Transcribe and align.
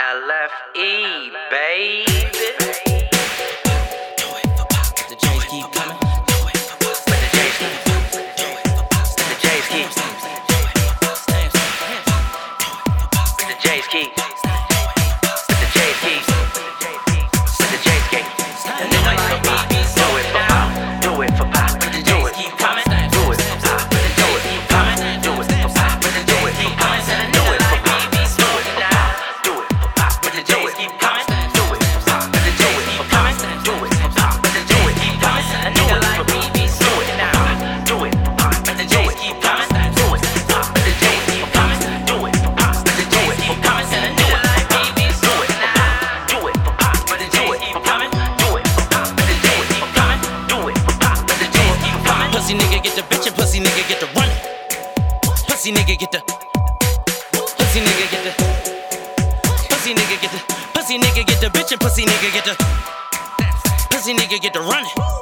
LFE, 0.00 1.30
baby. 1.50 2.99
Pussy 53.60 53.72
nigga 53.72 53.88
get 53.88 54.00
to 54.00 54.06
run. 54.18 54.30
Pussy 55.46 55.70
nigga 55.70 55.98
get 55.98 56.10
the. 56.12 56.20
Pussy 57.58 57.80
nigga 57.80 58.10
get 58.10 58.24
the. 58.24 58.32
Pussy 59.68 59.92
nigga 59.92 60.20
get 60.22 60.32
the. 60.32 60.38
Pussy 60.72 60.98
nigga 60.98 61.26
get 61.26 61.40
the 61.42 61.48
bitch 61.48 61.70
and 61.70 61.80
pussy 61.80 62.06
nigga 62.06 62.32
get 62.32 62.44
the. 62.46 62.56
Pussy 63.90 64.14
nigga 64.14 64.40
get 64.40 64.54
the 64.54 64.60
running. 64.60 65.19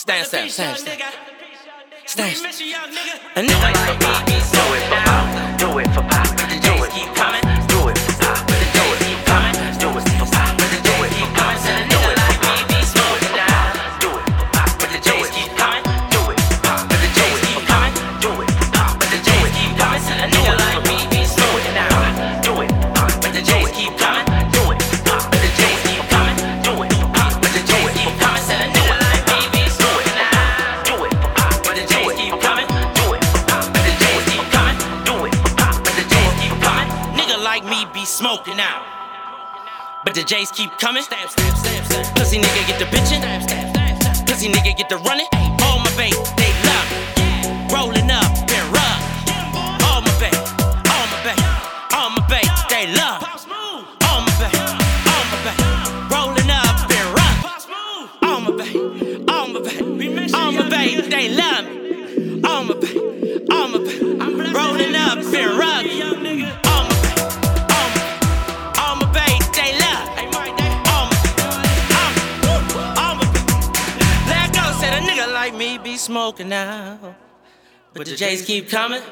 Stand, 0.00 0.26
stand, 0.26 0.50
stand, 0.50 0.78
stand. 0.78 1.02
Stand. 2.06 2.36
A 3.36 3.40
nigga 3.42 3.60
like 3.60 4.28
me. 4.28 4.39
like 37.42 37.64
me 37.64 37.86
be 37.94 38.04
smoking 38.04 38.60
out. 38.60 38.84
But 40.04 40.14
the 40.14 40.22
J's 40.22 40.50
keep 40.50 40.70
coming. 40.78 41.02
Pussy 41.02 42.38
nigga 42.38 42.66
get 42.66 42.78
the 42.78 42.84
bitchin'. 42.86 43.22
Pussy 44.26 44.48
nigga 44.48 44.76
get 44.76 44.88
the 44.88 44.98
running. 44.98 45.26
All 45.62 45.78
my 45.78 45.90
babe, 45.96 46.12
they 46.36 46.52
love 46.68 46.86
me. 46.92 47.74
Rolling 47.74 48.10
up 48.10 48.30
and 48.50 48.66
rub. 48.72 49.00
All 49.88 50.00
my 50.02 50.12
babe, 50.20 50.34
all 50.92 51.06
my 51.12 51.18
babe, 51.24 51.40
all 51.92 52.10
my 52.10 52.20
babe, 52.28 52.50
they 52.68 52.86
love. 52.94 53.22
me. 53.22 53.56
all 58.22 58.40
my 58.40 58.50
babe. 58.50 59.28
All 59.28 59.48
my 59.48 59.60
babe, 59.60 60.34
all 60.34 60.52
my 60.52 60.68
babe, 60.68 61.04
they 61.04 61.28
love 61.30 61.64
me. 61.64 62.42
All 62.44 62.64
my 62.64 62.74
babe. 62.74 62.89
be 75.90 75.96
smoking 75.96 76.48
now. 76.48 77.16
But 77.94 78.06
the 78.06 78.14
J's 78.14 78.44
keep 78.44 78.68
coming. 78.68 79.02